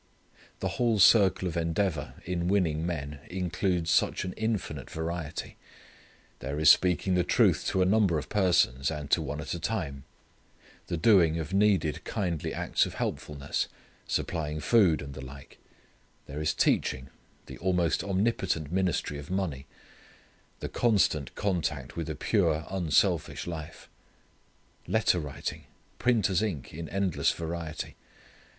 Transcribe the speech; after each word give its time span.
The 0.61 0.67
whole 0.79 0.97
circle 0.97 1.47
of 1.47 1.55
endeavour 1.55 2.15
in 2.25 2.47
winning 2.47 2.83
men 2.87 3.19
includes 3.29 3.91
such 3.91 4.25
an 4.25 4.33
infinite 4.33 4.89
variety. 4.89 5.57
There 6.39 6.57
is 6.59 6.71
speaking 6.71 7.13
the 7.13 7.23
truth 7.23 7.67
to 7.67 7.83
a 7.83 7.85
number 7.85 8.17
of 8.17 8.27
persons, 8.27 8.89
and 8.89 9.11
to 9.11 9.21
one 9.21 9.39
at 9.39 9.53
a 9.53 9.59
time; 9.59 10.05
the 10.87 10.97
doing 10.97 11.37
of 11.37 11.53
needed 11.53 12.03
kindly 12.03 12.51
acts 12.51 12.87
of 12.87 12.95
helpfulness, 12.95 13.67
supplying 14.07 14.59
food, 14.59 15.03
and 15.03 15.13
the 15.13 15.23
like; 15.23 15.59
there 16.25 16.41
is 16.41 16.55
teaching; 16.55 17.09
the 17.45 17.59
almost 17.59 18.03
omnipotent 18.03 18.71
ministry 18.71 19.19
of 19.19 19.29
money; 19.29 19.67
the 20.61 20.67
constant 20.67 21.35
contact 21.35 21.95
with 21.95 22.09
a 22.09 22.15
pure 22.15 22.65
unselfish 22.71 23.45
life; 23.45 23.87
letter 24.87 25.19
writing; 25.19 25.65
printer's 25.99 26.41
ink 26.41 26.73
in 26.73 26.89
endless 26.89 27.31
variety. 27.31 27.95